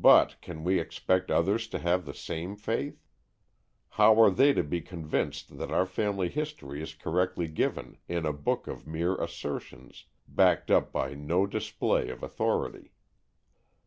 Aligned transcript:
But 0.00 0.40
can 0.40 0.64
we 0.64 0.80
expect 0.80 1.30
others 1.30 1.68
to 1.68 1.78
have 1.78 2.06
this 2.06 2.18
same 2.18 2.56
faith? 2.56 3.04
How 3.90 4.18
are 4.18 4.30
they 4.30 4.54
to 4.54 4.62
be 4.62 4.80
convinced 4.80 5.58
that 5.58 5.70
our 5.70 5.84
family 5.84 6.30
history 6.30 6.80
is 6.80 6.94
correctly 6.94 7.46
given 7.46 7.98
in 8.08 8.24
a 8.24 8.32
book 8.32 8.66
of 8.66 8.86
mere 8.86 9.16
assertions, 9.16 10.06
backed 10.26 10.70
up 10.70 10.92
by 10.92 11.12
no 11.12 11.46
display 11.46 12.08
of 12.08 12.22
authority? 12.22 12.92